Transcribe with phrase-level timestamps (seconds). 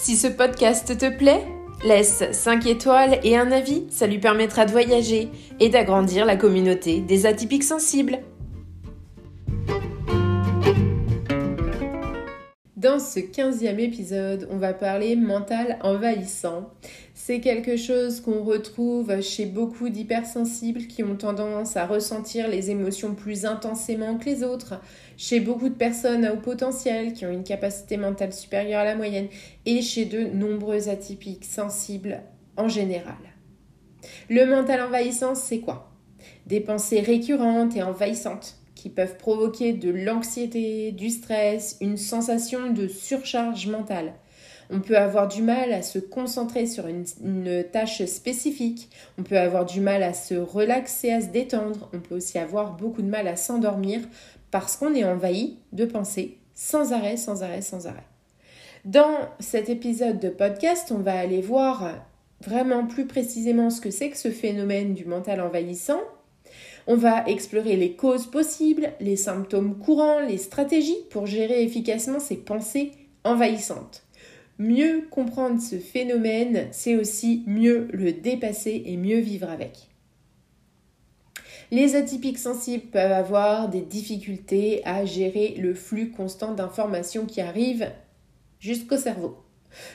[0.00, 1.44] Si ce podcast te plaît,
[1.84, 7.00] laisse 5 étoiles et un avis, ça lui permettra de voyager et d'agrandir la communauté
[7.00, 8.20] des atypiques sensibles.
[12.76, 16.70] Dans ce 15e épisode, on va parler mental envahissant.
[17.28, 23.14] C'est quelque chose qu'on retrouve chez beaucoup d'hypersensibles qui ont tendance à ressentir les émotions
[23.14, 24.80] plus intensément que les autres,
[25.18, 28.94] chez beaucoup de personnes à haut potentiel qui ont une capacité mentale supérieure à la
[28.94, 29.28] moyenne
[29.66, 32.22] et chez de nombreux atypiques sensibles
[32.56, 33.18] en général.
[34.30, 35.92] Le mental envahissant, c'est quoi?
[36.46, 42.88] Des pensées récurrentes et envahissantes qui peuvent provoquer de l'anxiété, du stress, une sensation de
[42.88, 44.14] surcharge mentale.
[44.70, 47.04] On peut avoir du mal à se concentrer sur une,
[47.72, 52.16] tâche spécifique, on peut avoir du mal à se relaxer, à se détendre, on peut
[52.16, 54.00] aussi avoir beaucoup de mal à s'endormir
[54.50, 58.06] parce qu'on est envahi de pensées sans arrêt, sans arrêt, sans arrêt.
[58.84, 61.94] Dans cet épisode de podcast, on va aller voir
[62.40, 66.00] vraiment plus précisément ce que c'est que ce phénomène du mental envahissant,
[66.86, 72.36] on va explorer les causes possibles, les symptômes courants, les stratégies pour gérer efficacement ces
[72.36, 72.92] pensées
[73.24, 74.07] envahissantes.
[74.58, 79.88] Mieux comprendre ce phénomène, c'est aussi mieux le dépasser et mieux vivre avec.
[81.70, 87.92] Les atypiques sensibles peuvent avoir des difficultés à gérer le flux constant d'informations qui arrivent
[88.58, 89.36] jusqu'au cerveau.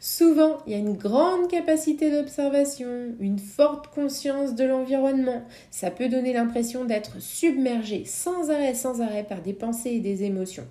[0.00, 5.42] Souvent, il y a une grande capacité d'observation, une forte conscience de l'environnement.
[5.70, 10.22] Ça peut donner l'impression d'être submergé sans arrêt, sans arrêt par des pensées et des
[10.22, 10.66] émotions.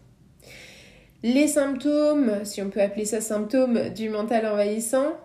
[1.25, 5.17] Les symptômes, si on peut appeler ça symptômes du mental envahissant,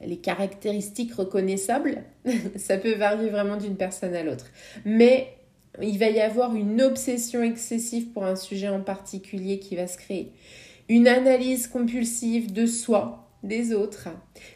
[0.00, 2.04] les caractéristiques reconnaissables,
[2.56, 4.46] ça peut varier vraiment d'une personne à l'autre.
[4.86, 5.36] Mais
[5.82, 9.98] il va y avoir une obsession excessive pour un sujet en particulier qui va se
[9.98, 10.32] créer
[10.88, 14.08] une analyse compulsive de soi, des autres,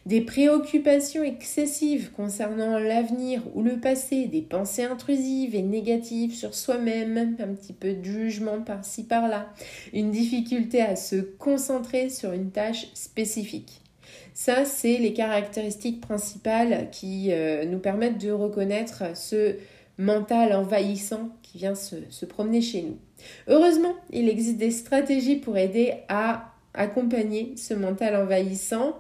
[0.06, 7.36] des préoccupations excessives concernant l'avenir ou le passé, des pensées intrusives et négatives sur soi-même,
[7.40, 9.52] un petit peu de jugement par-ci par-là,
[9.92, 13.80] une difficulté à se concentrer sur une tâche spécifique.
[14.34, 19.56] Ça, c'est les caractéristiques principales qui euh, nous permettent de reconnaître ce
[19.98, 22.98] mental envahissant qui vient se promener chez nous.
[23.48, 28.96] Heureusement, il existe des stratégies pour aider à accompagner ce mental envahissant.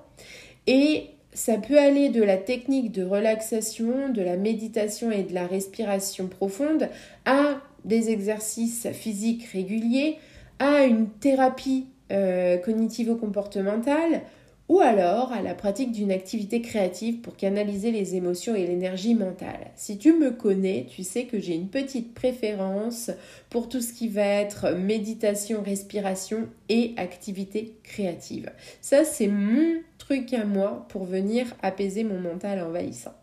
[0.66, 5.46] Et ça peut aller de la technique de relaxation, de la méditation et de la
[5.46, 6.88] respiration profonde
[7.24, 10.18] à des exercices physiques réguliers,
[10.58, 14.22] à une thérapie euh, cognitivo-comportementale
[14.68, 19.70] ou alors à la pratique d'une activité créative pour canaliser les émotions et l'énergie mentale.
[19.76, 23.10] Si tu me connais, tu sais que j'ai une petite préférence
[23.48, 28.50] pour tout ce qui va être méditation, respiration et activité créative.
[28.80, 33.14] Ça, c'est mon truc à moi pour venir apaiser mon mental envahissant.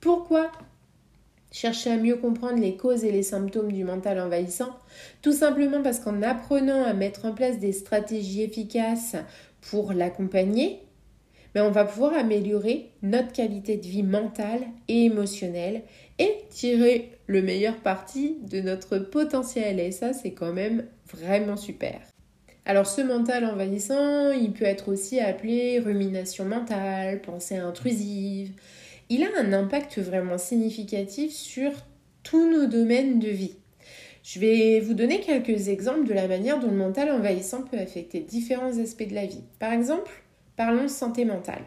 [0.00, 0.50] Pourquoi?
[1.50, 4.70] Chercher à mieux comprendre les causes et les symptômes du mental envahissant,
[5.22, 9.16] tout simplement parce qu'en apprenant à mettre en place des stratégies efficaces
[9.60, 10.80] pour l'accompagner,
[11.54, 15.82] mais on va pouvoir améliorer notre qualité de vie mentale et émotionnelle
[16.18, 19.80] et tirer le meilleur parti de notre potentiel.
[19.80, 22.00] Et ça, c'est quand même vraiment super.
[22.66, 28.52] Alors ce mental envahissant, il peut être aussi appelé rumination mentale, pensée intrusive.
[29.12, 31.72] Il a un impact vraiment significatif sur
[32.22, 33.56] tous nos domaines de vie.
[34.22, 38.20] Je vais vous donner quelques exemples de la manière dont le mental envahissant peut affecter
[38.20, 39.42] différents aspects de la vie.
[39.58, 40.12] Par exemple,
[40.54, 41.64] parlons santé mentale.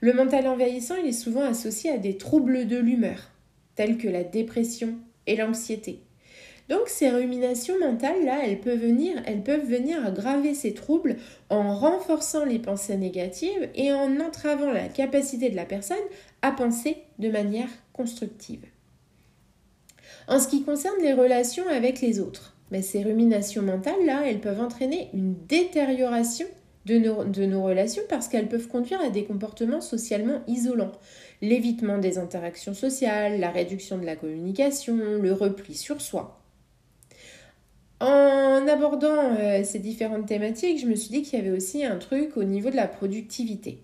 [0.00, 3.32] Le mental envahissant, est souvent associé à des troubles de l'humeur,
[3.74, 4.94] tels que la dépression
[5.26, 5.98] et l'anxiété.
[6.68, 11.16] Donc ces ruminations mentales là, elles peuvent venir, elles peuvent venir aggraver ces troubles
[11.48, 15.96] en renforçant les pensées négatives et en entravant la capacité de la personne
[16.42, 18.64] à penser de manière constructive.
[20.28, 24.60] En ce qui concerne les relations avec les autres, mais ces ruminations mentales-là, elles peuvent
[24.60, 26.46] entraîner une détérioration
[26.84, 26.98] de
[27.46, 30.92] nos relations parce qu'elles peuvent conduire à des comportements socialement isolants.
[31.42, 36.40] L'évitement des interactions sociales, la réduction de la communication, le repli sur soi.
[37.98, 41.96] En abordant euh, ces différentes thématiques, je me suis dit qu'il y avait aussi un
[41.96, 43.78] truc au niveau de la productivité.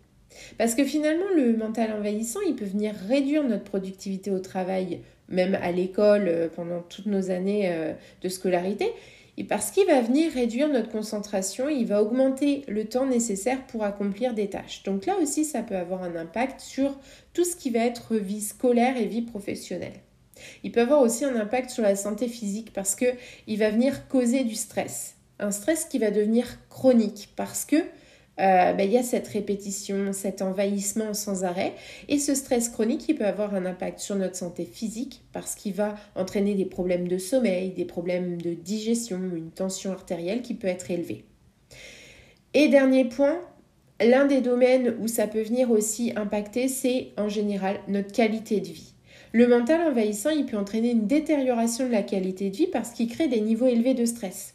[0.58, 5.54] Parce que finalement, le mental envahissant, il peut venir réduire notre productivité au travail, même
[5.54, 8.90] à l'école, euh, pendant toutes nos années euh, de scolarité.
[9.38, 13.82] Et parce qu'il va venir réduire notre concentration, il va augmenter le temps nécessaire pour
[13.82, 14.82] accomplir des tâches.
[14.82, 16.98] Donc là aussi, ça peut avoir un impact sur
[17.32, 20.00] tout ce qui va être vie scolaire et vie professionnelle.
[20.64, 23.06] Il peut avoir aussi un impact sur la santé physique parce que
[23.46, 25.14] il va venir causer du stress.
[25.38, 27.76] Un stress qui va devenir chronique parce que
[28.40, 31.74] euh, ben, il y a cette répétition, cet envahissement sans arrêt.
[32.08, 35.74] Et ce stress chronique, il peut avoir un impact sur notre santé physique parce qu'il
[35.74, 40.68] va entraîner des problèmes de sommeil, des problèmes de digestion, une tension artérielle qui peut
[40.68, 41.24] être élevée.
[42.54, 43.38] Et dernier point,
[44.00, 48.68] l'un des domaines où ça peut venir aussi impacter, c'est en général notre qualité de
[48.68, 48.91] vie.
[49.32, 53.08] Le mental envahissant, il peut entraîner une détérioration de la qualité de vie parce qu'il
[53.08, 54.54] crée des niveaux élevés de stress.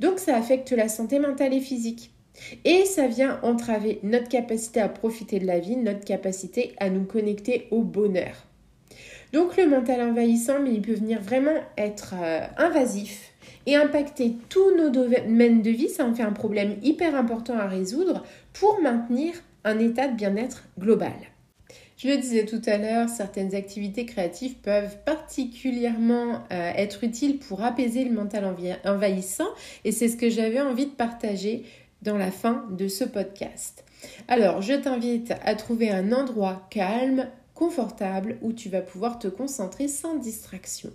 [0.00, 2.10] Donc ça affecte la santé mentale et physique.
[2.64, 7.04] Et ça vient entraver notre capacité à profiter de la vie, notre capacité à nous
[7.04, 8.46] connecter au bonheur.
[9.34, 13.32] Donc le mental envahissant, mais il peut venir vraiment être euh, invasif
[13.66, 15.90] et impacter tous nos domaines de vie.
[15.90, 18.22] Ça en fait un problème hyper important à résoudre
[18.54, 19.34] pour maintenir
[19.64, 21.12] un état de bien-être global.
[21.98, 27.64] Je le disais tout à l'heure, certaines activités créatives peuvent particulièrement euh, être utiles pour
[27.64, 28.54] apaiser le mental
[28.84, 29.48] envahissant
[29.84, 31.64] et c'est ce que j'avais envie de partager
[32.02, 33.84] dans la fin de ce podcast.
[34.28, 39.88] Alors, je t'invite à trouver un endroit calme, confortable, où tu vas pouvoir te concentrer
[39.88, 40.90] sans distraction.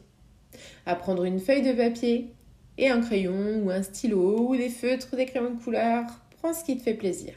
[0.85, 2.31] À prendre une feuille de papier
[2.77, 6.05] et un crayon ou un stylo ou des feutres, des crayons de couleur.
[6.39, 7.33] Prends ce qui te fait plaisir.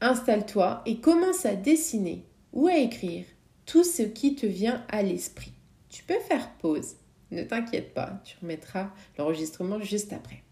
[0.00, 3.24] Installe-toi et commence à dessiner ou à écrire
[3.66, 5.52] tout ce qui te vient à l'esprit.
[5.88, 6.96] Tu peux faire pause.
[7.30, 10.42] Ne t'inquiète pas, tu remettras l'enregistrement juste après.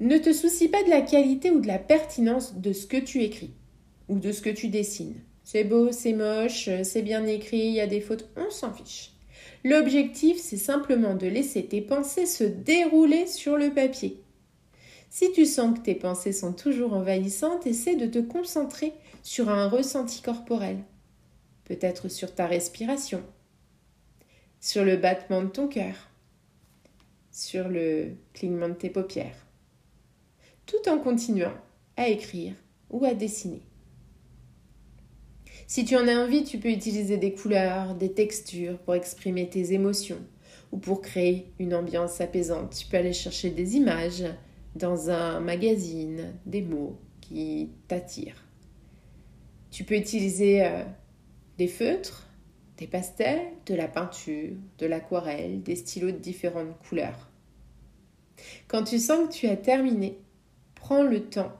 [0.00, 3.22] Ne te soucie pas de la qualité ou de la pertinence de ce que tu
[3.22, 3.50] écris
[4.08, 5.16] ou de ce que tu dessines.
[5.42, 9.12] C'est beau, c'est moche, c'est bien écrit, il y a des fautes, on s'en fiche.
[9.64, 14.22] L'objectif, c'est simplement de laisser tes pensées se dérouler sur le papier.
[15.10, 19.68] Si tu sens que tes pensées sont toujours envahissantes, essaie de te concentrer sur un
[19.68, 20.78] ressenti corporel,
[21.64, 23.22] peut-être sur ta respiration,
[24.60, 25.94] sur le battement de ton cœur,
[27.30, 29.48] sur le clignement de tes paupières
[30.68, 31.54] tout en continuant
[31.96, 32.52] à écrire
[32.90, 33.62] ou à dessiner.
[35.66, 39.72] Si tu en as envie, tu peux utiliser des couleurs, des textures pour exprimer tes
[39.72, 40.20] émotions
[40.70, 42.76] ou pour créer une ambiance apaisante.
[42.78, 44.24] Tu peux aller chercher des images
[44.74, 48.44] dans un magazine, des mots qui t'attirent.
[49.70, 50.84] Tu peux utiliser euh,
[51.58, 52.28] des feutres,
[52.76, 57.30] des pastels, de la peinture, de l'aquarelle, des stylos de différentes couleurs.
[58.68, 60.18] Quand tu sens que tu as terminé,
[60.78, 61.52] Prends le temps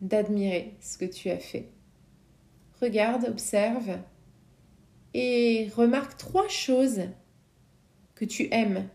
[0.00, 1.68] d'admirer ce que tu as fait.
[2.80, 3.98] Regarde, observe
[5.14, 7.02] et remarque trois choses
[8.16, 8.88] que tu aimes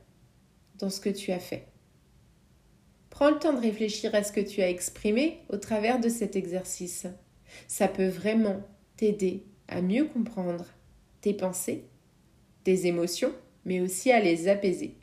[0.79, 1.67] dans ce que tu as fait.
[3.21, 6.35] Prends le temps de réfléchir à ce que tu as exprimé au travers de cet
[6.35, 7.05] exercice.
[7.67, 8.63] Ça peut vraiment
[8.97, 10.65] t'aider à mieux comprendre
[11.21, 11.83] tes pensées,
[12.63, 13.31] tes émotions,
[13.63, 14.95] mais aussi à les apaiser.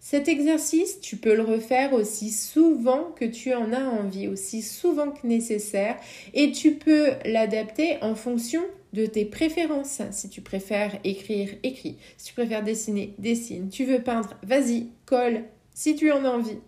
[0.00, 5.12] Cet exercice, tu peux le refaire aussi souvent que tu en as envie, aussi souvent
[5.12, 5.96] que nécessaire,
[6.34, 8.62] et tu peux l'adapter en fonction
[8.94, 10.02] de tes préférences.
[10.10, 11.98] Si tu préfères écrire, écris.
[12.16, 13.68] Si tu préfères dessiner, dessine.
[13.68, 16.58] Tu veux peindre, vas-y, colle, si tu en as envie.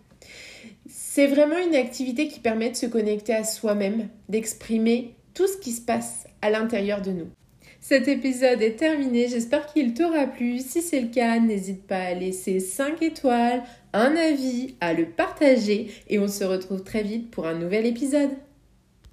[1.15, 5.73] C'est vraiment une activité qui permet de se connecter à soi-même, d'exprimer tout ce qui
[5.73, 7.27] se passe à l'intérieur de nous.
[7.83, 10.59] Cet épisode est terminé, j'espère qu'il t'aura plu.
[10.61, 15.89] Si c'est le cas, n'hésite pas à laisser 5 étoiles, un avis, à le partager
[16.09, 18.31] et on se retrouve très vite pour un nouvel épisode.